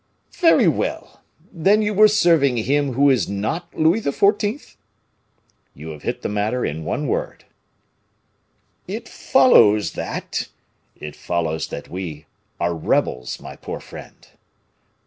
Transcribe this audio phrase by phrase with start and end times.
[0.39, 1.21] "Very well!
[1.53, 4.75] Then you were serving him who is not Louis XIV.?"
[5.75, 7.45] "You have hit the matter in one word."
[8.87, 10.47] "It follows that"
[10.95, 12.25] "It follows that we
[12.59, 14.27] are rebels, my poor friend."